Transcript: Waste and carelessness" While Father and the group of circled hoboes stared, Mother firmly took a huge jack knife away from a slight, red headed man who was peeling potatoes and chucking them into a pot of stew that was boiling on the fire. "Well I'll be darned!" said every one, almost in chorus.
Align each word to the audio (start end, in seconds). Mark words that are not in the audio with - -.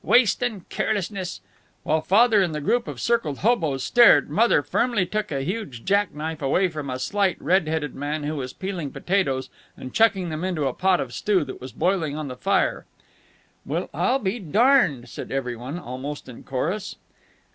Waste 0.03 0.41
and 0.41 0.67
carelessness" 0.67 1.41
While 1.83 2.01
Father 2.01 2.41
and 2.41 2.55
the 2.55 2.59
group 2.59 2.87
of 2.87 2.99
circled 2.99 3.37
hoboes 3.41 3.83
stared, 3.83 4.31
Mother 4.31 4.63
firmly 4.63 5.05
took 5.05 5.31
a 5.31 5.43
huge 5.43 5.85
jack 5.85 6.11
knife 6.11 6.41
away 6.41 6.69
from 6.69 6.89
a 6.89 6.97
slight, 6.97 7.39
red 7.39 7.67
headed 7.67 7.93
man 7.93 8.23
who 8.23 8.37
was 8.37 8.51
peeling 8.51 8.89
potatoes 8.89 9.51
and 9.77 9.93
chucking 9.93 10.29
them 10.29 10.43
into 10.43 10.65
a 10.65 10.73
pot 10.73 10.99
of 10.99 11.13
stew 11.13 11.43
that 11.43 11.61
was 11.61 11.71
boiling 11.71 12.17
on 12.17 12.29
the 12.29 12.35
fire. 12.35 12.87
"Well 13.63 13.91
I'll 13.93 14.17
be 14.17 14.39
darned!" 14.39 15.07
said 15.07 15.31
every 15.31 15.55
one, 15.55 15.77
almost 15.77 16.27
in 16.27 16.41
chorus. 16.45 16.95